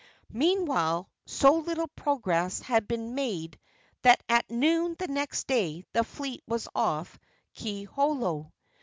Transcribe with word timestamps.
Meanwhile, 0.33 1.07
so 1.27 1.53
little 1.57 1.87
progress 1.89 2.59
had 2.61 2.87
been 2.87 3.13
made 3.13 3.59
that 4.01 4.23
at 4.27 4.49
noon 4.49 4.95
the 4.97 5.07
next 5.07 5.45
day 5.45 5.85
the 5.93 6.03
fleet 6.03 6.41
was 6.47 6.67
off 6.73 7.19
Kiholo. 7.55 8.51